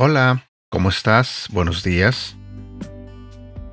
Hola, 0.00 0.48
¿cómo 0.70 0.90
estás? 0.90 1.48
Buenos 1.50 1.82
días. 1.82 2.36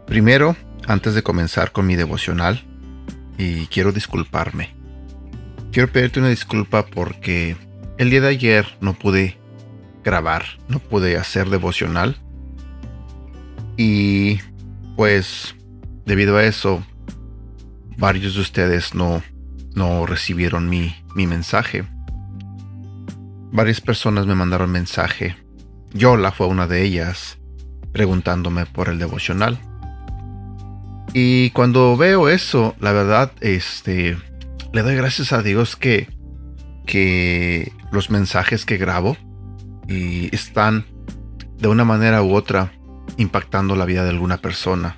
Primero, 0.07 0.55
antes 0.87 1.13
de 1.13 1.21
comenzar 1.21 1.71
con 1.71 1.85
mi 1.85 1.95
devocional, 1.95 2.63
y 3.37 3.67
quiero 3.67 3.91
disculparme. 3.91 4.73
Quiero 5.71 5.91
pedirte 5.91 6.19
una 6.19 6.29
disculpa 6.29 6.87
porque 6.87 7.55
el 7.99 8.09
día 8.09 8.21
de 8.21 8.29
ayer 8.29 8.65
no 8.81 8.95
pude 8.95 9.37
grabar, 10.03 10.45
no 10.67 10.79
pude 10.79 11.15
hacer 11.15 11.51
devocional. 11.51 12.17
Y 13.77 14.39
pues 14.95 15.55
debido 16.07 16.37
a 16.37 16.43
eso, 16.43 16.83
varios 17.97 18.33
de 18.33 18.41
ustedes 18.41 18.95
no, 18.95 19.21
no 19.75 20.07
recibieron 20.07 20.69
mi, 20.69 20.95
mi 21.13 21.27
mensaje. 21.27 21.83
Varias 23.51 23.79
personas 23.79 24.25
me 24.25 24.33
mandaron 24.33 24.71
mensaje. 24.71 25.44
Yola 25.95 26.33
fue 26.33 26.47
una 26.47 26.67
de 26.67 26.83
ellas, 26.83 27.37
preguntándome 27.93 28.65
por 28.65 28.89
el 28.89 28.99
devocional. 28.99 29.57
Y 31.13 31.51
cuando 31.51 31.95
veo 31.95 32.27
eso, 32.27 32.75
la 32.81 32.91
verdad, 32.91 33.31
este, 33.39 34.17
le 34.73 34.81
doy 34.81 34.95
gracias 34.95 35.31
a 35.31 35.41
Dios 35.41 35.77
que, 35.77 36.09
que 36.85 37.71
los 37.93 38.09
mensajes 38.09 38.65
que 38.65 38.75
grabo 38.75 39.15
y 39.87 40.35
están 40.35 40.85
de 41.57 41.69
una 41.69 41.85
manera 41.85 42.21
u 42.21 42.35
otra 42.35 42.73
impactando 43.15 43.77
la 43.77 43.85
vida 43.85 44.03
de 44.03 44.09
alguna 44.09 44.35
persona. 44.37 44.97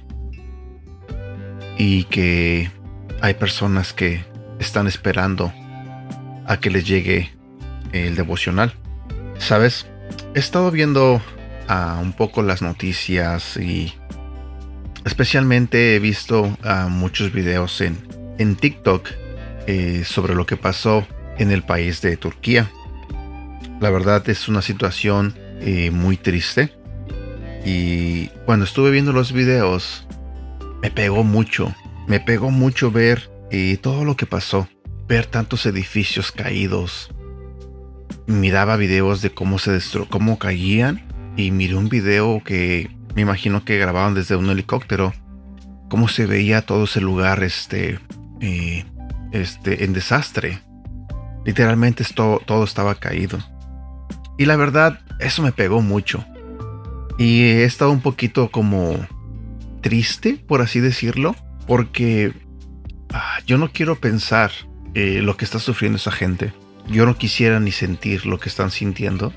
Y 1.77 2.05
que 2.05 2.71
hay 3.21 3.35
personas 3.35 3.93
que 3.93 4.25
están 4.57 4.87
esperando 4.87 5.53
a 6.47 6.57
que 6.59 6.71
les 6.71 6.87
llegue 6.87 7.31
el 7.91 8.15
devocional. 8.15 8.73
¿Sabes? 9.37 9.85
He 10.37 10.39
estado 10.39 10.69
viendo 10.69 11.15
uh, 11.15 11.99
un 11.99 12.13
poco 12.13 12.43
las 12.43 12.61
noticias 12.61 13.57
y 13.57 13.91
especialmente 15.03 15.95
he 15.95 15.99
visto 15.99 16.43
uh, 16.43 16.89
muchos 16.89 17.33
videos 17.33 17.81
en, 17.81 17.97
en 18.37 18.55
TikTok 18.55 19.09
eh, 19.65 20.03
sobre 20.05 20.35
lo 20.35 20.45
que 20.45 20.55
pasó 20.55 21.07
en 21.39 21.49
el 21.49 21.63
país 21.63 22.03
de 22.03 22.17
Turquía. 22.17 22.69
La 23.81 23.89
verdad 23.89 24.29
es 24.29 24.47
una 24.47 24.61
situación 24.61 25.33
eh, 25.59 25.89
muy 25.89 26.17
triste 26.17 26.71
y 27.65 28.27
cuando 28.45 28.65
estuve 28.65 28.91
viendo 28.91 29.13
los 29.13 29.33
videos 29.33 30.05
me 30.83 30.91
pegó 30.91 31.23
mucho, 31.23 31.73
me 32.07 32.19
pegó 32.19 32.51
mucho 32.51 32.91
ver 32.91 33.31
eh, 33.49 33.79
todo 33.81 34.05
lo 34.05 34.15
que 34.15 34.27
pasó, 34.27 34.69
ver 35.07 35.25
tantos 35.25 35.65
edificios 35.65 36.31
caídos, 36.31 37.09
miraba 38.27 38.75
videos 38.75 39.21
de 39.21 39.31
cómo 39.31 39.57
se 39.57 39.71
destro 39.71 40.07
cómo 40.09 40.37
caían 40.37 41.01
y 41.37 41.51
miré 41.51 41.75
un 41.75 41.89
video 41.89 42.41
que 42.43 42.89
me 43.15 43.21
imagino 43.21 43.63
que 43.63 43.77
grababan 43.77 44.13
desde 44.13 44.35
un 44.35 44.49
helicóptero 44.49 45.13
cómo 45.89 46.07
se 46.07 46.25
veía 46.25 46.61
todo 46.61 46.83
ese 46.83 47.01
lugar 47.01 47.43
este 47.43 47.99
eh, 48.41 48.85
este 49.31 49.83
en 49.83 49.93
desastre. 49.93 50.61
Literalmente 51.45 52.03
todo 52.13 52.63
estaba 52.63 52.95
caído. 52.95 53.39
Y 54.37 54.45
la 54.45 54.57
verdad 54.57 54.99
eso 55.19 55.41
me 55.41 55.51
pegó 55.51 55.81
mucho. 55.81 56.25
Y 57.17 57.43
he 57.43 57.63
estado 57.63 57.91
un 57.91 58.01
poquito 58.01 58.49
como 58.51 58.95
triste 59.81 60.43
por 60.47 60.61
así 60.61 60.79
decirlo 60.79 61.35
porque 61.65 62.33
ah, 63.13 63.39
yo 63.45 63.57
no 63.57 63.71
quiero 63.71 63.95
pensar 63.95 64.51
eh, 64.93 65.21
lo 65.23 65.37
que 65.37 65.45
está 65.45 65.59
sufriendo 65.59 65.97
esa 65.97 66.11
gente 66.11 66.51
yo 66.87 67.05
no 67.05 67.17
quisiera 67.17 67.59
ni 67.59 67.71
sentir 67.71 68.25
lo 68.25 68.39
que 68.39 68.49
están 68.49 68.71
sintiendo. 68.71 69.33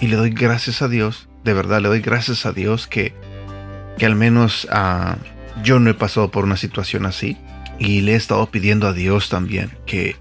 Y 0.00 0.08
le 0.08 0.16
doy 0.16 0.30
gracias 0.30 0.82
a 0.82 0.88
Dios, 0.88 1.28
de 1.44 1.54
verdad 1.54 1.80
le 1.80 1.88
doy 1.88 2.00
gracias 2.00 2.46
a 2.46 2.52
Dios 2.52 2.86
que, 2.86 3.14
que 3.98 4.06
al 4.06 4.16
menos 4.16 4.66
uh, 4.72 5.16
yo 5.62 5.78
no 5.78 5.90
he 5.90 5.94
pasado 5.94 6.30
por 6.30 6.44
una 6.44 6.56
situación 6.56 7.06
así. 7.06 7.36
Y 7.78 8.02
le 8.02 8.12
he 8.12 8.16
estado 8.16 8.50
pidiendo 8.50 8.86
a 8.86 8.92
Dios 8.92 9.28
también 9.28 9.70
que, 9.86 10.16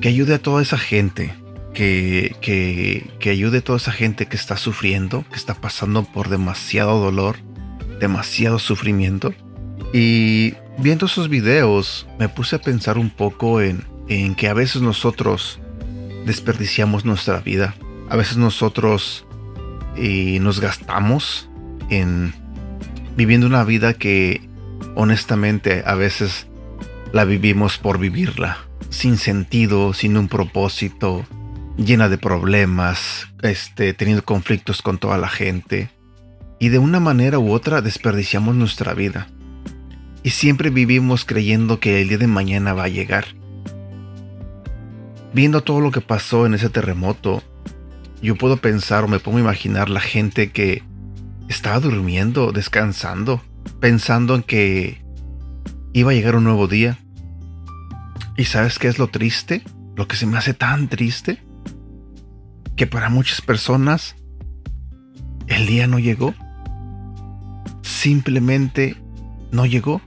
que 0.00 0.08
ayude 0.08 0.34
a 0.34 0.42
toda 0.42 0.60
esa 0.60 0.78
gente, 0.78 1.32
que, 1.72 2.34
que, 2.40 3.10
que 3.20 3.30
ayude 3.30 3.58
a 3.58 3.64
toda 3.64 3.78
esa 3.78 3.92
gente 3.92 4.26
que 4.26 4.36
está 4.36 4.56
sufriendo, 4.56 5.24
que 5.30 5.36
está 5.36 5.54
pasando 5.54 6.04
por 6.04 6.28
demasiado 6.28 6.98
dolor, 6.98 7.36
demasiado 8.00 8.58
sufrimiento. 8.58 9.34
Y 9.92 10.54
viendo 10.78 11.06
esos 11.06 11.28
videos 11.28 12.06
me 12.18 12.28
puse 12.28 12.56
a 12.56 12.60
pensar 12.60 12.98
un 12.98 13.10
poco 13.10 13.60
en, 13.60 13.84
en 14.08 14.34
que 14.34 14.48
a 14.48 14.54
veces 14.54 14.82
nosotros 14.82 15.60
desperdiciamos 16.26 17.04
nuestra 17.04 17.40
vida, 17.40 17.74
a 18.08 18.16
veces 18.16 18.36
nosotros 18.36 19.26
eh, 19.96 20.38
nos 20.40 20.60
gastamos 20.60 21.48
en 21.90 22.34
viviendo 23.16 23.46
una 23.46 23.64
vida 23.64 23.94
que 23.94 24.48
honestamente 24.94 25.82
a 25.86 25.94
veces 25.94 26.46
la 27.12 27.24
vivimos 27.24 27.78
por 27.78 27.98
vivirla, 27.98 28.58
sin 28.90 29.16
sentido, 29.16 29.92
sin 29.92 30.16
un 30.16 30.28
propósito, 30.28 31.26
llena 31.76 32.08
de 32.08 32.18
problemas, 32.18 33.28
este, 33.42 33.94
teniendo 33.94 34.24
conflictos 34.24 34.82
con 34.82 34.98
toda 34.98 35.18
la 35.18 35.28
gente. 35.28 35.90
Y 36.58 36.68
de 36.68 36.78
una 36.78 37.00
manera 37.00 37.38
u 37.38 37.52
otra 37.52 37.80
desperdiciamos 37.80 38.54
nuestra 38.54 38.94
vida. 38.94 39.28
Y 40.22 40.30
siempre 40.30 40.70
vivimos 40.70 41.24
creyendo 41.24 41.80
que 41.80 42.02
el 42.02 42.08
día 42.08 42.18
de 42.18 42.26
mañana 42.26 42.74
va 42.74 42.84
a 42.84 42.88
llegar 42.88 43.37
viendo 45.38 45.62
todo 45.62 45.78
lo 45.78 45.92
que 45.92 46.00
pasó 46.00 46.46
en 46.46 46.54
ese 46.54 46.68
terremoto, 46.68 47.44
yo 48.20 48.34
puedo 48.34 48.56
pensar 48.56 49.04
o 49.04 49.06
me 49.06 49.20
a 49.24 49.40
imaginar 49.40 49.88
la 49.88 50.00
gente 50.00 50.50
que 50.50 50.82
estaba 51.46 51.78
durmiendo, 51.78 52.50
descansando, 52.50 53.40
pensando 53.78 54.34
en 54.34 54.42
que 54.42 55.00
iba 55.92 56.10
a 56.10 56.14
llegar 56.14 56.34
un 56.34 56.42
nuevo 56.42 56.66
día. 56.66 56.98
¿Y 58.36 58.46
sabes 58.46 58.80
qué 58.80 58.88
es 58.88 58.98
lo 58.98 59.10
triste? 59.10 59.62
Lo 59.94 60.08
que 60.08 60.16
se 60.16 60.26
me 60.26 60.36
hace 60.36 60.54
tan 60.54 60.88
triste. 60.88 61.40
Que 62.74 62.88
para 62.88 63.08
muchas 63.08 63.40
personas 63.40 64.16
el 65.46 65.68
día 65.68 65.86
no 65.86 66.00
llegó. 66.00 66.34
Simplemente 67.82 68.96
no 69.52 69.66
llegó. 69.66 70.00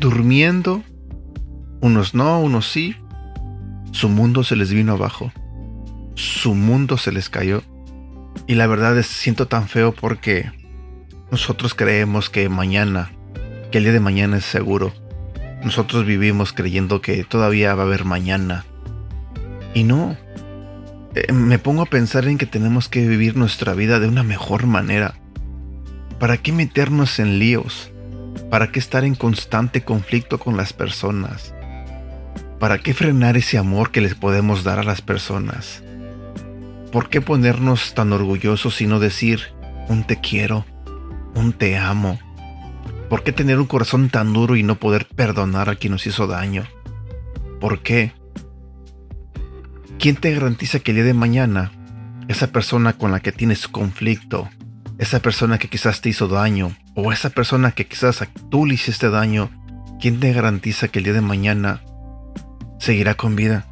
Durmiendo. 0.00 0.82
Unos 1.82 2.14
no, 2.14 2.40
unos 2.40 2.72
sí. 2.72 2.96
Su 3.92 4.08
mundo 4.08 4.44
se 4.44 4.56
les 4.56 4.72
vino 4.72 4.92
abajo. 4.92 5.32
Su 6.14 6.54
mundo 6.54 6.98
se 6.98 7.12
les 7.12 7.28
cayó. 7.28 7.62
Y 8.46 8.54
la 8.54 8.66
verdad 8.66 8.96
es, 8.98 9.06
siento 9.06 9.46
tan 9.46 9.68
feo 9.68 9.92
porque 9.92 10.50
nosotros 11.30 11.74
creemos 11.74 12.30
que 12.30 12.48
mañana, 12.48 13.10
que 13.70 13.78
el 13.78 13.84
día 13.84 13.92
de 13.92 14.00
mañana 14.00 14.38
es 14.38 14.44
seguro. 14.44 14.92
Nosotros 15.62 16.06
vivimos 16.06 16.52
creyendo 16.52 17.00
que 17.00 17.24
todavía 17.24 17.74
va 17.74 17.82
a 17.82 17.86
haber 17.86 18.04
mañana. 18.04 18.64
Y 19.74 19.84
no. 19.84 20.16
Eh, 21.14 21.32
me 21.32 21.58
pongo 21.58 21.82
a 21.82 21.86
pensar 21.86 22.26
en 22.26 22.38
que 22.38 22.46
tenemos 22.46 22.88
que 22.88 23.06
vivir 23.06 23.36
nuestra 23.36 23.74
vida 23.74 23.98
de 23.98 24.08
una 24.08 24.22
mejor 24.22 24.66
manera. 24.66 25.14
¿Para 26.18 26.36
qué 26.36 26.52
meternos 26.52 27.18
en 27.18 27.38
líos? 27.38 27.90
¿Para 28.50 28.72
qué 28.72 28.78
estar 28.78 29.04
en 29.04 29.14
constante 29.14 29.84
conflicto 29.84 30.38
con 30.38 30.56
las 30.56 30.72
personas? 30.72 31.54
¿Para 32.58 32.78
qué 32.78 32.92
frenar 32.92 33.36
ese 33.36 33.56
amor 33.56 33.92
que 33.92 34.00
les 34.00 34.16
podemos 34.16 34.64
dar 34.64 34.80
a 34.80 34.82
las 34.82 35.00
personas? 35.00 35.84
¿Por 36.90 37.08
qué 37.08 37.20
ponernos 37.20 37.94
tan 37.94 38.12
orgullosos 38.12 38.80
y 38.80 38.86
no 38.86 38.98
decir 38.98 39.40
un 39.88 40.04
te 40.04 40.20
quiero, 40.20 40.66
un 41.36 41.52
te 41.52 41.78
amo? 41.78 42.18
¿Por 43.08 43.22
qué 43.22 43.32
tener 43.32 43.60
un 43.60 43.66
corazón 43.66 44.10
tan 44.10 44.32
duro 44.32 44.56
y 44.56 44.64
no 44.64 44.74
poder 44.74 45.06
perdonar 45.06 45.70
a 45.70 45.76
quien 45.76 45.92
nos 45.92 46.06
hizo 46.08 46.26
daño? 46.26 46.64
¿Por 47.60 47.80
qué? 47.82 48.12
¿Quién 50.00 50.16
te 50.16 50.34
garantiza 50.34 50.80
que 50.80 50.90
el 50.90 50.96
día 50.96 51.04
de 51.04 51.14
mañana 51.14 51.70
esa 52.26 52.48
persona 52.48 52.92
con 52.94 53.12
la 53.12 53.20
que 53.20 53.30
tienes 53.30 53.68
conflicto, 53.68 54.48
esa 54.98 55.20
persona 55.20 55.58
que 55.58 55.68
quizás 55.68 56.00
te 56.00 56.08
hizo 56.08 56.26
daño, 56.26 56.76
o 56.94 57.12
esa 57.12 57.30
persona 57.30 57.70
que 57.70 57.86
quizás 57.86 58.26
tú 58.50 58.66
le 58.66 58.74
hiciste 58.74 59.10
daño, 59.10 59.48
¿quién 60.00 60.18
te 60.18 60.32
garantiza 60.32 60.88
que 60.88 60.98
el 60.98 61.04
día 61.04 61.14
de 61.14 61.20
mañana 61.20 61.82
seguirá 62.78 63.14
con 63.14 63.36
vida. 63.36 63.66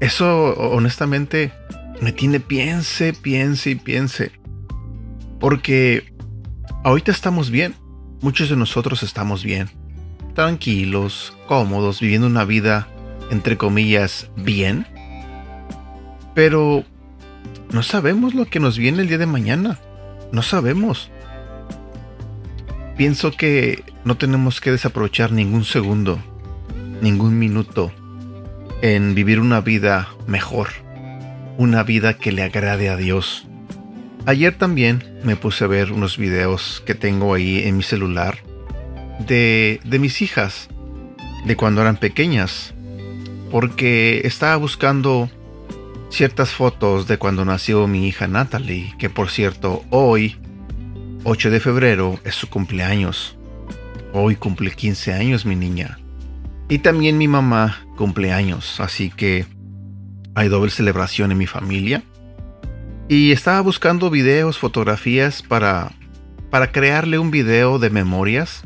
Eso 0.00 0.54
honestamente 0.56 1.52
me 2.00 2.12
tiene 2.12 2.40
piense, 2.40 3.12
piense 3.12 3.70
y 3.70 3.74
piense. 3.76 4.32
Porque 5.38 6.12
ahorita 6.82 7.12
estamos 7.12 7.50
bien. 7.50 7.74
Muchos 8.20 8.50
de 8.50 8.56
nosotros 8.56 9.04
estamos 9.04 9.44
bien. 9.44 9.68
Tranquilos, 10.34 11.36
cómodos, 11.46 12.00
viviendo 12.00 12.26
una 12.26 12.44
vida, 12.44 12.88
entre 13.30 13.56
comillas, 13.56 14.30
bien. 14.36 14.86
Pero 16.34 16.84
no 17.70 17.82
sabemos 17.84 18.34
lo 18.34 18.46
que 18.46 18.58
nos 18.60 18.78
viene 18.78 19.02
el 19.02 19.08
día 19.08 19.18
de 19.18 19.26
mañana. 19.26 19.78
No 20.32 20.42
sabemos. 20.42 21.10
Pienso 22.96 23.30
que 23.30 23.84
no 24.04 24.16
tenemos 24.16 24.60
que 24.60 24.72
desaprovechar 24.72 25.30
ningún 25.30 25.64
segundo, 25.64 26.18
ningún 27.00 27.38
minuto 27.38 27.92
en 28.82 29.14
vivir 29.14 29.40
una 29.40 29.62
vida 29.62 30.08
mejor, 30.26 30.68
una 31.56 31.82
vida 31.82 32.14
que 32.14 32.32
le 32.32 32.42
agrade 32.42 32.90
a 32.90 32.96
Dios, 32.96 33.46
Ayer 34.24 34.54
también 34.54 35.02
me 35.24 35.34
puse 35.34 35.64
a 35.64 35.66
ver 35.66 35.90
unos 35.90 36.16
videos 36.16 36.80
que 36.86 36.94
tengo 36.94 37.34
ahí 37.34 37.58
en 37.64 37.76
mi 37.76 37.82
celular 37.82 38.38
de, 39.26 39.80
de 39.82 39.98
mis 39.98 40.22
hijas, 40.22 40.68
de 41.44 41.56
cuando 41.56 41.80
eran 41.80 41.96
pequeñas, 41.96 42.72
porque 43.50 44.20
estaba 44.24 44.54
buscando 44.56 45.28
ciertas 46.08 46.50
fotos 46.50 47.08
de 47.08 47.18
cuando 47.18 47.44
nació 47.44 47.88
mi 47.88 48.06
hija 48.06 48.28
Natalie, 48.28 48.94
que 48.96 49.10
por 49.10 49.28
cierto 49.28 49.82
hoy, 49.90 50.36
8 51.24 51.50
de 51.50 51.58
febrero, 51.58 52.20
es 52.22 52.36
su 52.36 52.48
cumpleaños. 52.48 53.36
Hoy 54.12 54.36
cumple 54.36 54.70
15 54.70 55.14
años 55.14 55.44
mi 55.44 55.56
niña. 55.56 55.98
Y 56.68 56.78
también 56.78 57.18
mi 57.18 57.28
mamá 57.28 57.84
cumple 57.96 58.32
años, 58.32 58.80
así 58.80 59.10
que 59.10 59.46
hay 60.34 60.48
doble 60.48 60.70
celebración 60.70 61.32
en 61.32 61.38
mi 61.38 61.46
familia. 61.46 62.02
Y 63.08 63.32
estaba 63.32 63.60
buscando 63.60 64.10
videos, 64.10 64.58
fotografías 64.58 65.42
para, 65.42 65.92
para 66.50 66.72
crearle 66.72 67.18
un 67.18 67.30
video 67.30 67.78
de 67.78 67.90
memorias 67.90 68.64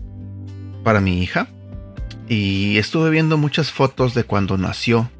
para 0.84 1.00
mi 1.00 1.22
hija. 1.22 1.48
Y 2.28 2.78
estuve 2.78 3.10
viendo 3.10 3.38
muchas 3.38 3.72
fotos 3.72 4.14
de 4.14 4.24
cuando 4.24 4.56
nació. 4.56 5.10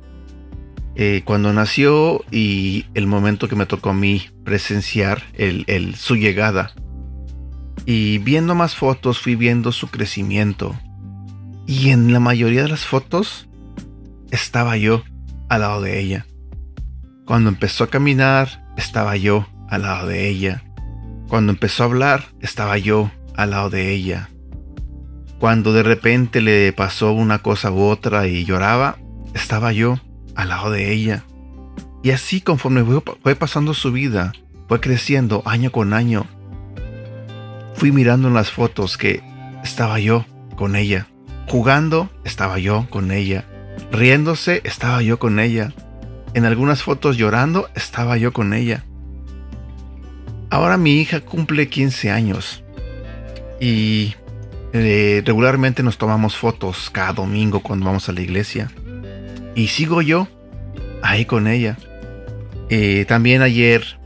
Eh, 0.94 1.22
cuando 1.24 1.52
nació 1.52 2.24
y 2.30 2.86
el 2.94 3.06
momento 3.06 3.48
que 3.48 3.56
me 3.56 3.66
tocó 3.66 3.90
a 3.90 3.94
mí 3.94 4.30
presenciar 4.44 5.22
el, 5.34 5.94
su 5.96 6.16
llegada. 6.16 6.72
Y 7.84 8.18
viendo 8.18 8.54
más 8.54 8.74
fotos 8.74 9.18
fui 9.18 9.36
viendo 9.36 9.72
su 9.72 9.88
crecimiento. 9.88 10.78
Y 11.66 11.90
en 11.90 12.12
la 12.12 12.20
mayoría 12.20 12.62
de 12.62 12.68
las 12.68 12.84
fotos 12.84 13.48
estaba 14.30 14.76
yo 14.76 15.02
al 15.48 15.60
lado 15.62 15.80
de 15.80 16.00
ella. 16.00 16.26
Cuando 17.24 17.48
empezó 17.48 17.84
a 17.84 17.90
caminar, 17.90 18.64
estaba 18.76 19.16
yo 19.16 19.46
al 19.68 19.82
lado 19.82 20.06
de 20.06 20.28
ella. 20.28 20.62
Cuando 21.28 21.52
empezó 21.52 21.82
a 21.82 21.86
hablar, 21.86 22.24
estaba 22.40 22.78
yo 22.78 23.10
al 23.36 23.50
lado 23.50 23.70
de 23.70 23.92
ella. 23.92 24.30
Cuando 25.40 25.72
de 25.72 25.82
repente 25.82 26.40
le 26.40 26.72
pasó 26.72 27.12
una 27.12 27.40
cosa 27.40 27.72
u 27.72 27.82
otra 27.82 28.28
y 28.28 28.44
lloraba, 28.44 28.96
estaba 29.34 29.72
yo 29.72 29.98
al 30.36 30.50
lado 30.50 30.70
de 30.70 30.92
ella. 30.92 31.24
Y 32.04 32.10
así 32.10 32.40
conforme 32.40 32.84
fue 33.22 33.34
pasando 33.34 33.74
su 33.74 33.90
vida, 33.90 34.32
fue 34.68 34.80
creciendo 34.80 35.42
año 35.44 35.72
con 35.72 35.92
año. 35.92 36.26
Fui 37.74 37.90
mirando 37.90 38.28
en 38.28 38.34
las 38.34 38.52
fotos 38.52 38.96
que 38.96 39.22
estaba 39.64 39.98
yo 39.98 40.24
con 40.54 40.76
ella. 40.76 41.08
Jugando, 41.48 42.10
estaba 42.24 42.58
yo 42.58 42.86
con 42.90 43.12
ella. 43.12 43.44
Riéndose, 43.92 44.62
estaba 44.64 45.02
yo 45.02 45.18
con 45.18 45.38
ella. 45.38 45.72
En 46.34 46.44
algunas 46.44 46.82
fotos 46.82 47.16
llorando, 47.16 47.68
estaba 47.74 48.16
yo 48.16 48.32
con 48.32 48.52
ella. 48.52 48.84
Ahora 50.50 50.76
mi 50.76 51.00
hija 51.00 51.20
cumple 51.20 51.68
15 51.68 52.10
años. 52.10 52.62
Y 53.60 54.14
eh, 54.72 55.22
regularmente 55.24 55.82
nos 55.82 55.98
tomamos 55.98 56.36
fotos 56.36 56.90
cada 56.90 57.12
domingo 57.12 57.60
cuando 57.60 57.86
vamos 57.86 58.08
a 58.08 58.12
la 58.12 58.20
iglesia. 58.20 58.70
Y 59.54 59.68
sigo 59.68 60.02
yo 60.02 60.28
ahí 61.02 61.24
con 61.24 61.46
ella. 61.46 61.78
Eh, 62.68 63.04
también 63.06 63.42
ayer 63.42 63.98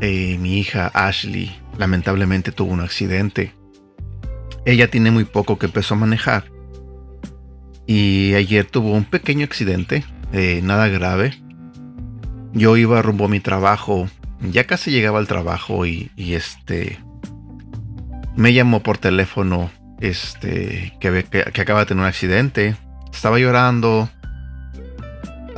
eh, 0.00 0.36
mi 0.38 0.58
hija 0.58 0.90
Ashley 0.92 1.56
lamentablemente 1.78 2.52
tuvo 2.52 2.72
un 2.72 2.80
accidente. 2.80 3.54
Ella 4.64 4.88
tiene 4.88 5.10
muy 5.10 5.24
poco 5.24 5.58
que 5.58 5.66
empezó 5.66 5.94
a 5.94 5.98
manejar. 5.98 6.51
Y 7.94 8.34
ayer 8.36 8.64
tuvo 8.64 8.92
un 8.92 9.04
pequeño 9.04 9.44
accidente, 9.44 10.02
nada 10.62 10.88
grave. 10.88 11.38
Yo 12.54 12.78
iba 12.78 13.02
rumbo 13.02 13.26
a 13.26 13.28
mi 13.28 13.38
trabajo, 13.38 14.08
ya 14.40 14.64
casi 14.64 14.90
llegaba 14.90 15.18
al 15.18 15.26
trabajo 15.26 15.84
y, 15.84 16.10
este 16.16 16.98
me 18.34 18.54
llamó 18.54 18.82
por 18.82 18.96
teléfono 18.96 19.70
este, 20.00 20.94
que, 21.00 21.24
que, 21.30 21.60
acaba 21.60 21.80
de 21.80 21.86
tener 21.86 22.00
un 22.00 22.08
accidente. 22.08 22.76
Estaba 23.12 23.38
llorando. 23.38 24.08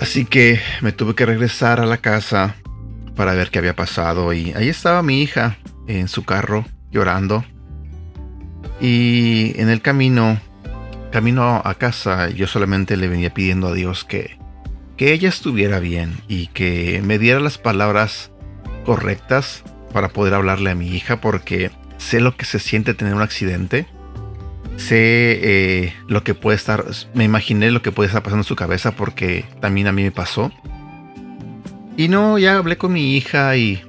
Así 0.01 0.25
que 0.25 0.59
me 0.81 0.91
tuve 0.91 1.15
que 1.15 1.27
regresar 1.27 1.79
a 1.79 1.87
la 1.87 1.99
casa 1.99 2.57
para 3.15 3.35
ver 3.35 3.51
qué 3.51 3.61
había 3.61 3.77
pasado. 3.77 4.33
Y 4.33 4.53
ahí 4.55 4.69
estaba 4.69 5.05
mi 5.05 5.23
hija 5.23 5.57
en 5.87 6.09
su 6.09 6.25
carro 6.25 6.65
llorando. 6.91 7.45
Y 8.81 9.53
en 9.55 9.69
el 9.69 9.81
camino, 9.83 10.41
camino 11.15 11.63
a 11.65 11.75
casa, 11.75 12.29
yo 12.31 12.49
solamente 12.49 12.97
le 12.97 13.07
venía 13.07 13.33
pidiendo 13.33 13.69
a 13.69 13.73
Dios 13.73 14.03
que, 14.03 14.37
que 14.97 15.13
ella 15.13 15.29
estuviera 15.29 15.79
bien 15.79 16.13
y 16.27 16.49
que 16.49 17.03
me 17.05 17.21
diera 17.21 17.39
las 17.39 17.57
palabras 17.57 18.33
correctas 18.85 19.63
para 19.93 20.09
poder 20.09 20.35
hablarle 20.35 20.73
a 20.73 20.75
mi 20.75 20.89
hija 20.89 21.21
porque 21.21 21.71
sé 21.99 22.19
lo 22.19 22.37
que 22.37 22.45
se 22.45 22.59
siente 22.59 22.95
tener 22.95 23.15
un 23.15 23.23
accidente 23.23 23.87
sé 24.77 24.97
eh, 24.97 25.95
lo 26.09 26.25
que 26.25 26.35
puede 26.35 26.57
estar, 26.57 26.85
me 27.15 27.23
imaginé 27.23 27.71
lo 27.71 27.81
que 27.81 27.93
puede 27.93 28.09
estar 28.09 28.25
pasando 28.25 28.41
en 28.41 28.49
su 28.49 28.57
cabeza 28.57 28.97
porque 28.97 29.45
también 29.61 29.87
a 29.87 29.93
mí 29.93 30.03
me 30.03 30.11
pasó. 30.11 30.51
Y 31.97 32.09
no, 32.09 32.39
ya 32.39 32.57
hablé 32.57 32.77
con 32.77 32.93
mi 32.93 33.17
hija 33.17 33.57
y 33.57 33.85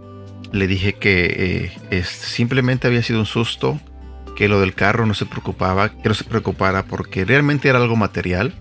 le 0.52 0.68
dije 0.68 0.94
que 0.94 1.72
eh, 1.90 2.04
simplemente 2.04 2.86
había 2.86 3.02
sido 3.02 3.18
un 3.18 3.26
susto, 3.26 3.80
que 4.36 4.48
lo 4.48 4.60
del 4.60 4.74
carro 4.74 5.06
no 5.06 5.14
se 5.14 5.26
preocupaba, 5.26 5.90
que 5.90 6.10
no 6.10 6.16
se 6.16 6.24
preocupara 6.24 6.86
porque 6.86 7.26
realmente 7.26 7.70
era 7.70 7.80
algo 7.80 7.96
material. 7.96 8.54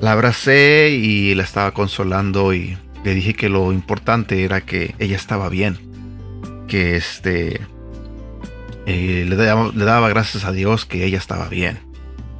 La 0.00 0.12
abracé 0.12 0.90
y 0.90 1.34
la 1.34 1.42
estaba 1.42 1.72
consolando 1.72 2.54
y 2.54 2.76
le 3.04 3.14
dije 3.14 3.34
que 3.34 3.48
lo 3.48 3.72
importante 3.72 4.44
era 4.44 4.60
que 4.60 4.94
ella 4.98 5.16
estaba 5.16 5.48
bien, 5.48 5.78
que 6.68 6.96
este 6.96 7.60
eh, 8.86 9.26
le, 9.28 9.36
daba, 9.36 10.08
gracias 10.08 10.44
a 10.44 10.52
Dios 10.52 10.86
que 10.86 11.04
ella 11.04 11.18
estaba 11.18 11.48
bien 11.48 11.78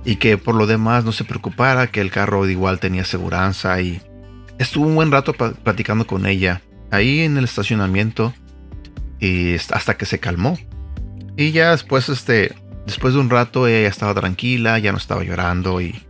y 0.05 0.17
que 0.17 0.39
por 0.39 0.57
lo 0.57 0.67
demás 0.67 1.05
no 1.05 1.13
se 1.13 1.25
preocupara, 1.25 1.89
que 1.89 2.01
el 2.01 2.11
carro 2.11 2.49
igual 2.49 2.81
tenía 2.81 3.05
seguridad 3.05 3.55
y 3.79 4.01
estuvo 4.59 4.87
un 4.87 4.97
buen 4.97 5.13
rato 5.13 5.33
platicando 5.33 6.07
con 6.07 6.27
ella 6.27 6.63
ahí 6.91 7.21
en 7.21 7.37
el 7.37 7.45
estacionamiento 7.45 8.35
y 9.21 9.55
hasta 9.55 9.97
que 9.97 10.07
se 10.07 10.19
calmó. 10.19 10.59
Y 11.37 11.53
ya 11.53 11.71
después, 11.71 12.09
este, 12.09 12.55
después 12.87 13.15
de 13.15 13.21
un 13.21 13.31
rato 13.31 13.67
ella 13.67 13.89
estaba 13.89 14.15
tranquila, 14.15 14.79
ya 14.79 14.93
no 14.93 14.99
estaba 14.99 15.25
llorando 15.25 15.81
y 15.81 16.03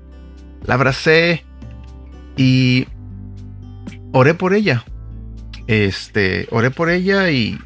la 0.65 0.75
abracé 0.75 1.45
y 2.37 2.87
oré 4.13 4.35
por 4.35 4.55
ella. 4.55 4.85
Este, 5.67 6.49
oré 6.51 6.71
por 6.71 6.91
ella 6.91 7.31
y, 7.31 7.59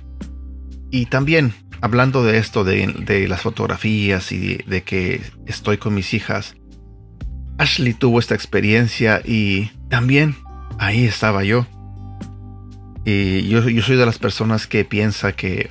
y 0.91 1.07
también 1.07 1.55
hablando 1.81 2.25
de 2.25 2.39
esto, 2.39 2.65
de, 2.65 3.27
las 3.29 3.43
fotografías 3.43 4.33
y 4.33 4.57
de, 4.67 4.83
que 4.83 5.21
estoy 5.47 5.79
con 5.79 5.95
mis 5.95 6.15
hijas, 6.15 6.57
Ashley 7.59 7.95
tuvo 7.95 8.19
esta 8.19 8.35
experiencia 8.35 9.23
y 9.25 9.71
también 9.89 10.37
ahí 10.79 11.05
estaba 11.05 11.45
yo. 11.45 11.67
Y 13.05 13.49
yo, 13.49 13.63
soy 13.63 13.97
de 13.97 14.07
las 14.07 14.19
personas 14.19 14.67
que 14.67 14.85
piensa 14.85 15.33
que, 15.33 15.71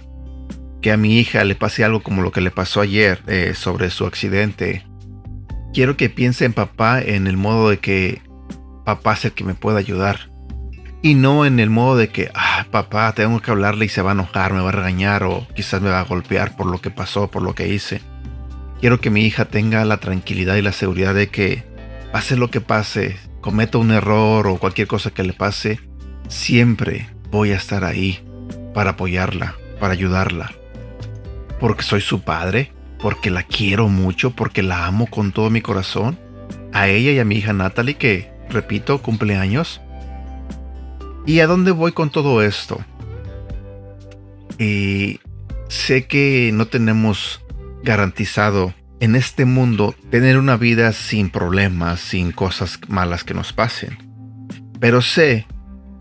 que 0.86 0.92
a 0.92 0.98
mi 0.98 1.18
hija 1.18 1.44
le 1.46 1.56
pase 1.56 1.84
algo 1.84 2.04
como 2.04 2.22
lo 2.22 2.32
que 2.32 2.42
le 2.42 2.51
pasó 2.51 2.80
ayer 2.80 3.24
eh, 3.25 3.56
sobre 3.56 3.89
su 3.89 4.06
accidente. 4.06 4.86
Quiero 5.74 5.98
que 5.98 6.12
piense 6.12 6.46
en 6.46 6.54
papá 6.54 7.01
en 7.01 7.25
el 7.25 7.38
modo 7.38 7.72
de 7.72 7.80
que 7.80 8.22
papá 8.86 9.13
es 9.13 9.25
el 9.25 9.32
que 9.32 9.44
me 9.44 9.56
pueda 9.56 9.80
ayudar 9.80 10.30
y 11.01 11.15
no 11.15 11.44
en 11.44 11.60
el 11.60 11.72
modo 11.72 11.98
de 11.98 12.10
que, 12.10 12.30
ah, 12.36 12.68
papá, 12.70 13.12
tengo 13.15 13.42
que 13.42 13.50
hablarle 13.50 13.86
y 13.86 13.89
se 13.89 14.04
va 14.04 14.12
a 14.12 14.13
enojar, 14.13 14.54
me 14.54 14.62
va 14.62 14.70
a 14.70 14.74
regañar 14.74 15.24
o 15.24 15.48
quizás 15.56 15.82
me 15.82 15.89
va 15.89 16.01
a 16.01 16.04
golpear 16.04 16.56
por 16.56 16.68
lo 16.68 16.80
que 16.80 16.92
pasó, 16.92 17.32
por 17.32 17.42
lo 17.42 17.56
que 17.56 17.68
hice. 17.68 18.01
Quiero 18.80 19.01
que 19.01 19.10
mi 19.10 19.25
hija 19.25 19.46
tenga 19.46 19.84
la 19.86 19.98
tranquilidad 19.98 20.56
y 20.56 20.62
la 20.62 20.72
seguridad 20.72 21.15
de 21.15 21.30
que 21.30 21.63
pase 22.12 22.38
lo 22.38 22.51
que 22.51 22.62
pase, 22.62 23.18
cometa 23.42 23.80
un 23.80 23.89
error 23.89 24.46
o 24.46 24.60
cualquier 24.60 24.88
cosa 24.88 25.10
que 25.10 25.24
le 25.24 25.34
pase, 25.34 25.80
siempre 26.27 27.10
voy 27.32 27.54
a 27.54 27.58
estar 27.58 27.84
ahí 27.86 28.24
para 28.75 28.92
apoyarla, 28.92 29.56
para 29.80 29.94
ayudarla. 29.94 30.51
Porque 31.59 31.83
soy 31.83 32.01
su 32.01 32.21
padre, 32.21 32.71
porque 33.00 33.29
la 33.29 33.43
quiero 33.43 33.88
mucho, 33.88 34.31
porque 34.31 34.63
la 34.63 34.85
amo 34.85 35.07
con 35.07 35.31
todo 35.31 35.50
mi 35.50 35.62
corazón. 35.62 36.19
A 36.74 36.88
ella 36.88 37.12
y 37.12 37.19
a 37.19 37.25
mi 37.25 37.35
hija 37.35 37.53
Natalie 37.53 37.95
que, 37.95 38.31
repito, 38.50 39.01
cumpleaños 39.01 39.81
¿Y 41.27 41.39
a 41.39 41.47
dónde 41.47 41.71
voy 41.71 41.91
con 41.91 42.12
todo 42.12 42.43
esto? 42.43 42.79
Y 44.59 45.19
sé 45.69 46.05
que 46.05 46.51
no 46.53 46.67
tenemos 46.67 47.41
garantizado 47.83 48.75
en 49.00 49.15
este 49.15 49.45
mundo 49.45 49.95
tener 50.12 50.38
una 50.38 50.55
vida 50.55 50.93
sin 50.93 51.31
problemas, 51.31 52.00
sin 52.00 52.31
cosas 52.31 52.79
malas 52.88 53.24
que 53.24 53.33
nos 53.33 53.53
pasen. 53.53 53.97
Pero 54.79 55.01
sé 55.01 55.47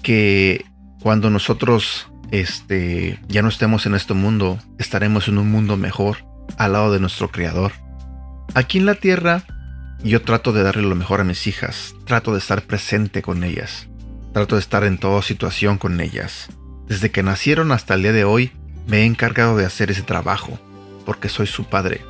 que 0.02 0.66
cuando 1.00 1.30
nosotros 1.30 2.10
este, 2.34 3.20
ya 3.28 3.42
no 3.42 3.48
estemos 3.48 3.86
en 3.86 3.94
este 3.94 4.14
mundo, 4.14 4.58
estaremos 4.78 5.28
en 5.28 5.38
un 5.38 5.50
mundo 5.50 5.76
mejor 5.76 6.18
al 6.58 6.72
lado 6.72 6.92
de 6.92 7.00
nuestro 7.00 7.30
Creador. 7.30 7.72
Aquí 8.54 8.78
en 8.78 8.86
la 8.86 8.94
tierra, 8.94 9.44
yo 10.02 10.22
trato 10.22 10.52
de 10.52 10.62
darle 10.62 10.82
lo 10.82 10.94
mejor 10.94 11.20
a 11.20 11.24
mis 11.24 11.46
hijas, 11.46 11.94
trato 12.04 12.32
de 12.32 12.38
estar 12.38 12.62
presente 12.62 13.22
con 13.22 13.44
ellas. 13.44 13.88
Trato 14.32 14.56
de 14.56 14.60
estar 14.60 14.84
en 14.84 14.98
toda 14.98 15.22
situación 15.22 15.78
con 15.78 16.00
ellas. 16.00 16.48
Desde 16.88 17.10
que 17.10 17.22
nacieron 17.22 17.72
hasta 17.72 17.94
el 17.94 18.02
día 18.02 18.12
de 18.12 18.24
hoy, 18.24 18.52
me 18.86 18.98
he 18.98 19.04
encargado 19.04 19.56
de 19.56 19.64
hacer 19.64 19.90
ese 19.90 20.02
trabajo, 20.02 20.58
porque 21.06 21.28
soy 21.28 21.46
su 21.46 21.64
padre. 21.64 22.02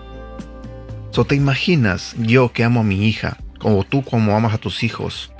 So 1.11 1.25
te 1.25 1.35
imaginas 1.35 2.14
yo 2.19 2.52
que 2.52 2.64
amo 2.64 2.81
a 2.81 2.85
mi 2.85 3.07
hija, 3.07 3.37
como 3.59 3.85
tú 3.85 4.02
como 4.02 4.37
amas 4.37 4.54
a 4.54 4.59
tus 4.59 4.83
hijos. 4.83 5.33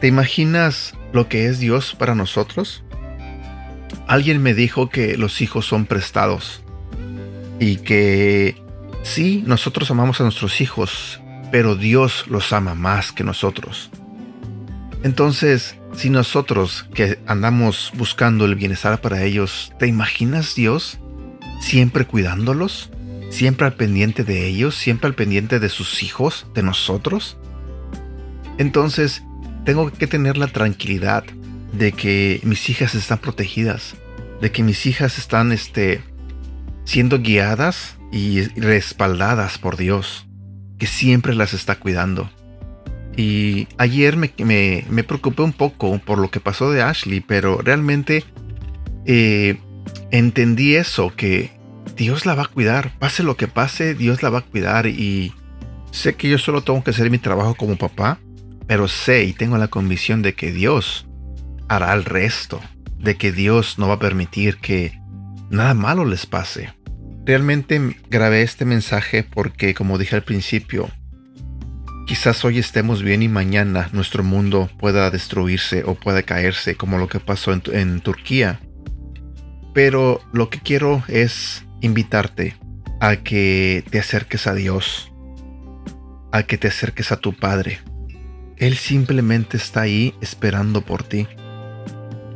¿Te 0.00 0.06
imaginas 0.06 0.94
lo 1.12 1.28
que 1.28 1.46
es 1.46 1.58
Dios 1.58 1.94
para 1.98 2.14
nosotros? 2.14 2.84
Alguien 4.08 4.42
me 4.42 4.54
dijo 4.54 4.88
que 4.88 5.18
los 5.18 5.42
hijos 5.42 5.66
son 5.66 5.84
prestados 5.84 6.62
y 7.60 7.76
que 7.76 8.56
sí, 9.02 9.44
nosotros 9.46 9.90
amamos 9.90 10.20
a 10.20 10.24
nuestros 10.24 10.62
hijos, 10.62 11.20
pero 11.52 11.76
Dios 11.76 12.24
los 12.26 12.54
ama 12.54 12.74
más 12.74 13.12
que 13.12 13.22
nosotros. 13.22 13.90
Entonces, 15.02 15.76
si 15.94 16.08
nosotros 16.08 16.86
que 16.94 17.18
andamos 17.26 17.92
buscando 17.96 18.46
el 18.46 18.54
bienestar 18.54 19.00
para 19.02 19.24
ellos, 19.24 19.72
¿te 19.78 19.86
imaginas 19.86 20.54
Dios 20.54 20.98
siempre 21.60 22.06
cuidándolos? 22.06 22.90
¿Siempre 23.30 23.66
al 23.66 23.74
pendiente 23.74 24.24
de 24.24 24.46
ellos? 24.46 24.74
¿Siempre 24.74 25.08
al 25.08 25.14
pendiente 25.14 25.60
de 25.60 25.68
sus 25.68 26.02
hijos? 26.02 26.46
¿De 26.54 26.62
nosotros? 26.62 27.36
Entonces, 28.56 29.22
tengo 29.66 29.92
que 29.92 30.06
tener 30.06 30.38
la 30.38 30.46
tranquilidad 30.46 31.24
de 31.72 31.92
que 31.92 32.40
mis 32.44 32.68
hijas 32.70 32.94
están 32.94 33.18
protegidas, 33.18 33.94
de 34.40 34.50
que 34.50 34.62
mis 34.62 34.86
hijas 34.86 35.18
están 35.18 35.52
este, 35.52 36.02
siendo 36.84 37.20
guiadas 37.20 37.98
y 38.12 38.42
respaldadas 38.60 39.58
por 39.58 39.76
Dios, 39.76 40.26
que 40.78 40.86
siempre 40.86 41.34
las 41.34 41.54
está 41.54 41.76
cuidando. 41.76 42.30
Y 43.16 43.66
ayer 43.78 44.16
me, 44.16 44.32
me, 44.38 45.04
preocupé 45.04 45.42
un 45.42 45.52
poco 45.52 45.98
por 45.98 46.18
lo 46.18 46.30
que 46.30 46.38
pasó 46.38 46.70
de 46.70 46.82
Ashley, 46.82 47.20
pero 47.20 47.58
realmente 47.58 48.24
eh, 49.06 49.58
entendí 50.12 50.76
eso, 50.76 51.12
que 51.16 51.50
Dios 51.96 52.26
la 52.26 52.36
va 52.36 52.44
a 52.44 52.48
cuidar. 52.48 52.96
Pase 53.00 53.24
lo 53.24 53.36
que 53.36 53.48
pase, 53.48 53.96
Dios 53.96 54.22
la 54.22 54.30
va 54.30 54.38
a 54.38 54.42
cuidar. 54.42 54.86
Y 54.86 55.34
sé 55.90 56.14
que 56.14 56.28
yo 56.28 56.38
solo 56.38 56.62
tengo 56.62 56.84
que 56.84 56.90
hacer 56.90 57.10
mi 57.10 57.18
trabajo 57.18 57.56
como 57.56 57.76
papá, 57.76 58.20
pero 58.68 58.86
sé 58.86 59.24
y 59.24 59.32
tengo 59.32 59.58
la 59.58 59.66
convicción 59.66 60.22
de 60.22 60.34
que 60.34 60.52
Dios 60.52 61.07
hará 61.68 61.92
el 61.94 62.04
resto, 62.04 62.60
de 62.98 63.16
que 63.16 63.32
Dios 63.32 63.78
no 63.78 63.88
va 63.88 63.94
a 63.94 63.98
permitir 63.98 64.58
que 64.58 64.98
nada 65.50 65.74
malo 65.74 66.04
les 66.04 66.26
pase. 66.26 66.74
Realmente 67.24 67.96
grabé 68.08 68.42
este 68.42 68.64
mensaje 68.64 69.22
porque, 69.22 69.74
como 69.74 69.98
dije 69.98 70.16
al 70.16 70.24
principio, 70.24 70.90
Quizás 72.08 72.42
hoy 72.42 72.58
estemos 72.58 73.02
bien 73.02 73.22
y 73.22 73.28
mañana 73.28 73.90
nuestro 73.92 74.24
mundo 74.24 74.70
pueda 74.78 75.10
destruirse 75.10 75.84
o 75.84 75.94
pueda 75.94 76.22
caerse 76.22 76.74
como 76.74 76.96
lo 76.96 77.06
que 77.06 77.20
pasó 77.20 77.52
en, 77.52 78.00
Turquía. 78.00 78.60
Pero 79.74 80.22
lo 80.32 80.48
que 80.48 80.58
quiero 80.58 81.02
es 81.06 81.66
invitarte 81.82 82.56
a 83.02 83.16
que 83.16 83.84
te 83.90 83.98
acerques 83.98 84.46
a 84.46 84.54
Dios, 84.54 85.12
a 86.32 86.44
que 86.44 86.56
te 86.56 86.68
acerques 86.68 87.12
a 87.12 87.18
tu 87.18 87.34
Padre. 87.34 87.80
Él 88.56 88.78
simplemente 88.78 89.58
está 89.58 89.82
ahí 89.82 90.14
esperando 90.22 90.80
por 90.80 91.02
ti, 91.02 91.28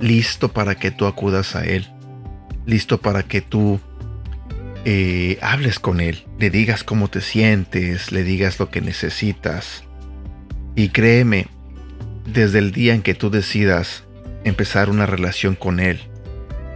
listo 0.02 0.52
para 0.52 0.74
que 0.74 0.90
tú 0.90 1.06
acudas 1.06 1.56
a 1.56 1.64
Él, 1.64 1.86
listo 2.66 3.00
para 3.00 3.22
que 3.22 3.40
tú 3.40 3.80
eh, 4.84 5.38
hables 5.42 5.78
con 5.78 6.00
él, 6.00 6.24
le 6.40 6.50
digas 6.50 6.82
cómo 6.82 7.06
te 7.06 7.20
sientes, 7.20 8.10
le 8.10 8.24
digas 8.24 8.58
lo 8.58 8.68
que 8.68 8.80
necesitas. 8.80 9.84
Y 10.74 10.88
créeme, 10.88 11.46
desde 12.26 12.58
el 12.58 12.72
día 12.72 12.92
en 12.92 13.02
que 13.02 13.14
tú 13.14 13.30
decidas 13.30 14.02
empezar 14.42 14.90
una 14.90 15.06
relación 15.06 15.54
con 15.54 15.78
él, 15.78 16.00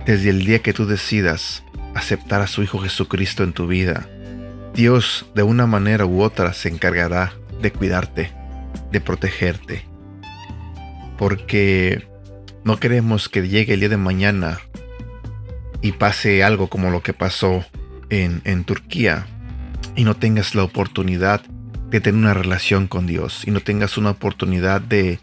desde 0.06 0.30
el 0.30 0.44
día 0.44 0.60
que 0.60 0.72
tú 0.72 0.86
decidas 0.86 1.64
aceptar 1.96 2.42
a 2.42 2.46
su 2.46 2.62
Hijo 2.62 2.78
Jesucristo 2.78 3.42
en 3.42 3.52
tu 3.52 3.66
vida, 3.66 4.08
Dios 4.72 5.26
de 5.34 5.42
una 5.42 5.66
manera 5.66 6.06
u 6.06 6.22
otra 6.22 6.52
se 6.52 6.68
encargará 6.68 7.32
de 7.60 7.72
cuidarte, 7.72 8.30
de 8.92 9.00
protegerte. 9.00 9.84
Porque 11.18 12.06
no 12.66 12.80
queremos 12.80 13.28
que 13.28 13.46
llegue 13.46 13.74
el 13.74 13.80
día 13.80 13.88
de 13.88 13.96
mañana 13.96 14.58
y 15.82 15.92
pase 15.92 16.42
algo 16.42 16.66
como 16.68 16.90
lo 16.90 17.00
que 17.00 17.12
pasó 17.12 17.64
en, 18.10 18.64
Turquía 18.64 19.28
y 19.94 20.02
no 20.02 20.16
tengas 20.16 20.56
la 20.56 20.64
oportunidad 20.64 21.42
de 21.90 22.00
tener 22.00 22.20
una 22.20 22.34
relación 22.34 22.88
con 22.88 23.06
Dios 23.06 23.44
y 23.46 23.52
no 23.52 23.60
tengas 23.60 23.96
una 23.96 24.10
oportunidad 24.10 24.80
de, 24.80 25.20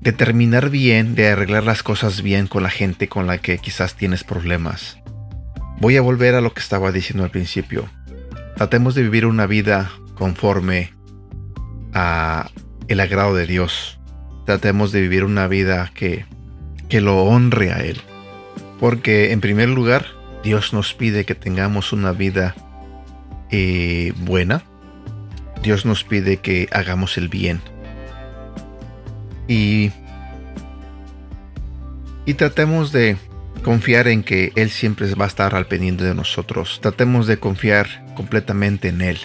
de 0.00 0.12
terminar 0.12 0.70
bien, 0.70 1.14
de 1.14 1.28
arreglar 1.28 1.64
las 1.64 1.82
cosas 1.82 2.22
bien 2.22 2.46
con 2.46 2.62
la 2.62 2.70
gente 2.70 3.10
con 3.10 3.26
la 3.26 3.36
que 3.36 3.58
quizás 3.58 3.94
tienes 3.94 4.24
problemas. 4.24 4.96
Voy 5.80 5.98
a 5.98 6.00
volver 6.00 6.34
a 6.34 6.40
lo 6.40 6.54
que 6.54 6.60
estaba 6.60 6.92
diciendo 6.92 7.24
al 7.24 7.30
principio. 7.30 7.90
Tratemos 8.56 8.94
de 8.94 9.02
vivir 9.02 9.26
una 9.26 9.46
vida 9.46 9.90
conforme 10.14 10.94
a 11.92 12.48
el 12.88 13.00
agrado 13.00 13.34
de 13.34 13.46
Dios. 13.46 14.00
Tratemos 14.46 14.92
de 14.92 15.02
vivir 15.02 15.24
una 15.24 15.46
vida 15.46 15.92
que, 15.94 16.24
que 16.88 17.00
lo 17.00 17.22
honre 17.24 17.72
a 17.72 17.78
Él. 17.78 18.00
Porque 18.80 19.32
en 19.32 19.40
primer 19.40 19.68
lugar, 19.68 20.06
Dios 20.42 20.72
nos 20.72 20.94
pide 20.94 21.24
que 21.24 21.34
tengamos 21.34 21.92
una 21.92 22.12
vida 22.12 22.54
eh, 23.50 24.12
buena. 24.18 24.62
Dios 25.62 25.84
nos 25.84 26.04
pide 26.04 26.38
que 26.38 26.68
hagamos 26.72 27.18
el 27.18 27.28
bien. 27.28 27.60
Y, 29.48 29.90
y 32.26 32.34
tratemos 32.34 32.92
de 32.92 33.16
confiar 33.64 34.08
en 34.08 34.22
que 34.22 34.52
Él 34.54 34.70
siempre 34.70 35.12
va 35.14 35.24
a 35.24 35.28
estar 35.28 35.54
al 35.54 35.66
pendiente 35.66 36.04
de 36.04 36.14
nosotros. 36.14 36.78
Tratemos 36.80 37.26
de 37.26 37.38
confiar 37.38 38.06
completamente 38.14 38.88
en 38.88 39.00
Él. 39.00 39.18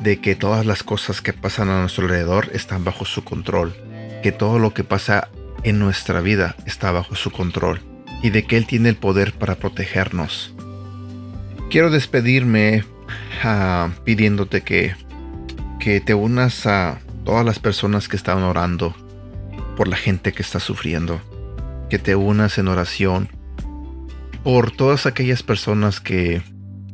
De 0.00 0.18
que 0.20 0.34
todas 0.34 0.64
las 0.64 0.82
cosas 0.82 1.20
que 1.20 1.34
pasan 1.34 1.68
a 1.68 1.80
nuestro 1.80 2.04
alrededor 2.04 2.48
están 2.54 2.84
bajo 2.84 3.04
su 3.04 3.22
control. 3.22 3.74
Que 4.22 4.32
todo 4.32 4.58
lo 4.58 4.72
que 4.72 4.84
pasa 4.84 5.28
en 5.62 5.78
nuestra 5.78 6.20
vida 6.20 6.56
está 6.66 6.90
bajo 6.90 7.14
su 7.14 7.30
control 7.30 7.80
y 8.22 8.30
de 8.30 8.44
que 8.44 8.56
Él 8.56 8.66
tiene 8.66 8.88
el 8.88 8.96
poder 8.96 9.32
para 9.32 9.56
protegernos. 9.56 10.54
Quiero 11.70 11.90
despedirme 11.90 12.84
ah, 13.42 13.90
pidiéndote 14.04 14.62
que, 14.62 14.94
que 15.78 16.00
te 16.00 16.14
unas 16.14 16.66
a 16.66 16.98
todas 17.24 17.44
las 17.44 17.58
personas 17.58 18.08
que 18.08 18.16
están 18.16 18.42
orando 18.42 18.94
por 19.76 19.88
la 19.88 19.96
gente 19.96 20.32
que 20.32 20.42
está 20.42 20.60
sufriendo. 20.60 21.20
Que 21.88 21.98
te 21.98 22.14
unas 22.16 22.58
en 22.58 22.68
oración 22.68 23.28
por 24.42 24.70
todas 24.70 25.06
aquellas 25.06 25.42
personas 25.42 26.00
que, 26.00 26.42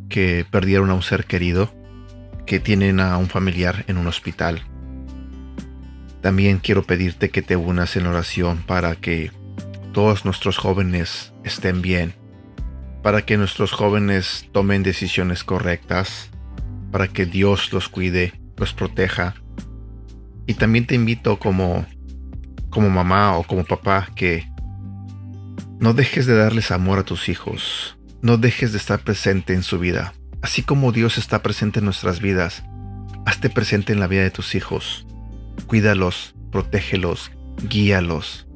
que 0.08 0.46
perdieron 0.50 0.90
a 0.90 0.94
un 0.94 1.02
ser 1.02 1.24
querido, 1.24 1.72
que 2.46 2.60
tienen 2.60 3.00
a 3.00 3.16
un 3.18 3.28
familiar 3.28 3.84
en 3.88 3.98
un 3.98 4.06
hospital. 4.06 4.62
También 6.26 6.58
quiero 6.58 6.82
pedirte 6.82 7.30
que 7.30 7.40
te 7.40 7.54
unas 7.54 7.94
en 7.94 8.04
oración 8.04 8.64
para 8.66 8.96
que 8.96 9.30
todos 9.92 10.24
nuestros 10.24 10.58
jóvenes 10.58 11.32
estén 11.44 11.82
bien, 11.82 12.16
para 13.00 13.24
que 13.24 13.36
nuestros 13.36 13.70
jóvenes 13.70 14.48
tomen 14.50 14.82
decisiones 14.82 15.44
correctas, 15.44 16.30
para 16.90 17.06
que 17.06 17.26
Dios 17.26 17.72
los 17.72 17.88
cuide, 17.88 18.32
los 18.56 18.72
proteja. 18.72 19.36
Y 20.48 20.54
también 20.54 20.88
te 20.88 20.96
invito 20.96 21.38
como, 21.38 21.86
como 22.70 22.90
mamá 22.90 23.38
o 23.38 23.44
como 23.44 23.62
papá 23.62 24.08
que 24.16 24.50
no 25.78 25.94
dejes 25.94 26.26
de 26.26 26.34
darles 26.34 26.72
amor 26.72 26.98
a 26.98 27.04
tus 27.04 27.28
hijos, 27.28 27.98
no 28.20 28.36
dejes 28.36 28.72
de 28.72 28.78
estar 28.78 28.98
presente 28.98 29.54
en 29.54 29.62
su 29.62 29.78
vida. 29.78 30.12
Así 30.42 30.64
como 30.64 30.90
Dios 30.90 31.18
está 31.18 31.44
presente 31.44 31.78
en 31.78 31.84
nuestras 31.84 32.18
vidas, 32.18 32.64
hazte 33.26 33.48
presente 33.48 33.92
en 33.92 34.00
la 34.00 34.08
vida 34.08 34.22
de 34.22 34.32
tus 34.32 34.56
hijos. 34.56 35.06
Cuídalos, 35.66 36.34
protégelos, 36.50 37.32
guíalos. 37.68 38.46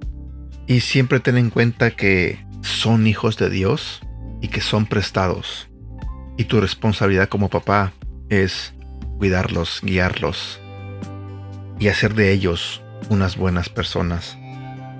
Y 0.66 0.80
siempre 0.80 1.21
ten 1.21 1.37
en 1.37 1.50
cuenta 1.50 1.90
que 1.90 2.45
son 2.62 3.07
hijos 3.07 3.37
de 3.37 3.50
Dios 3.50 4.00
y 4.40 4.49
que 4.49 4.61
son 4.61 4.87
prestados. 4.87 5.69
Y 6.37 6.45
tu 6.45 6.61
responsabilidad 6.61 7.28
como 7.28 7.49
papá 7.49 7.92
es 8.28 8.75
cuidarlos, 9.19 9.80
guiarlos 9.83 10.61
y 11.78 11.88
hacer 11.88 12.14
de 12.14 12.33
ellos 12.33 12.83
unas 13.09 13.37
buenas 13.37 13.69
personas. 13.69 14.38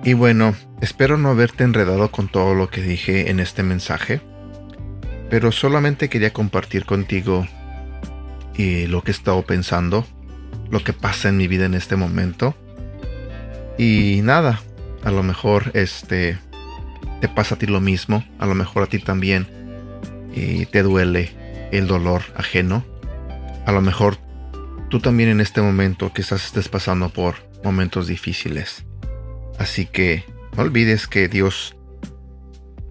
Y 0.03 0.13
bueno, 0.13 0.55
espero 0.81 1.17
no 1.17 1.29
haberte 1.29 1.63
enredado 1.63 2.11
con 2.11 2.27
todo 2.27 2.55
lo 2.55 2.69
que 2.69 2.81
dije 2.81 3.29
en 3.29 3.39
este 3.39 3.63
mensaje, 3.63 4.19
pero 5.29 5.51
solamente 5.51 6.09
quería 6.09 6.33
compartir 6.33 6.85
contigo 6.85 7.47
y 8.55 8.87
lo 8.87 9.03
que 9.03 9.11
he 9.11 9.13
estado 9.13 9.43
pensando, 9.43 10.05
lo 10.71 10.83
que 10.83 10.93
pasa 10.93 11.29
en 11.29 11.37
mi 11.37 11.47
vida 11.47 11.65
en 11.65 11.73
este 11.73 11.95
momento. 11.95 12.55
Y 13.77 14.21
nada, 14.23 14.61
a 15.03 15.11
lo 15.11 15.23
mejor 15.23 15.71
este 15.73 16.39
te 17.19 17.29
pasa 17.29 17.55
a 17.55 17.57
ti 17.57 17.67
lo 17.67 17.81
mismo, 17.81 18.23
a 18.39 18.47
lo 18.47 18.55
mejor 18.55 18.83
a 18.83 18.87
ti 18.87 18.97
también 18.97 19.47
y 20.33 20.65
te 20.65 20.81
duele 20.81 21.69
el 21.71 21.87
dolor 21.87 22.23
ajeno. 22.35 22.83
A 23.65 23.71
lo 23.71 23.81
mejor 23.81 24.17
tú 24.89 24.99
también 24.99 25.29
en 25.29 25.41
este 25.41 25.61
momento 25.61 26.11
quizás 26.13 26.45
estés 26.45 26.67
pasando 26.67 27.09
por 27.09 27.35
momentos 27.63 28.07
difíciles. 28.07 28.85
Así 29.59 29.85
que 29.85 30.25
no 30.55 30.63
olvides 30.63 31.07
que 31.07 31.27
Dios 31.27 31.75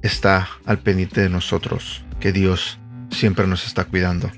está 0.02 0.49
al 0.64 0.78
pendiente 0.78 1.20
de 1.20 1.28
nosotros, 1.28 2.04
que 2.20 2.32
Dios 2.32 2.78
siempre 3.10 3.46
nos 3.46 3.66
está 3.66 3.84
cuidando. 3.84 4.30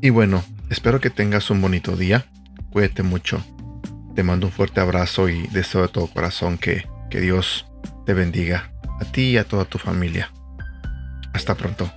Y 0.00 0.10
bueno, 0.10 0.44
espero 0.70 1.00
que 1.00 1.10
tengas 1.10 1.50
un 1.50 1.60
bonito 1.60 1.96
día. 1.96 2.26
Cuídate 2.72 3.02
mucho. 3.02 3.44
Te 4.14 4.22
mando 4.22 4.46
un 4.46 4.52
fuerte 4.52 4.80
abrazo 4.80 5.28
y 5.28 5.46
deseo 5.48 5.82
de 5.82 5.88
todo 5.88 6.06
corazón 6.06 6.58
que, 6.58 6.86
que 7.10 7.20
Dios 7.20 7.66
te 8.06 8.14
bendiga 8.14 8.72
a 9.00 9.04
ti 9.04 9.30
y 9.30 9.36
a 9.36 9.44
toda 9.44 9.64
tu 9.64 9.78
familia. 9.78 10.32
Hasta 11.32 11.54
pronto. 11.54 11.92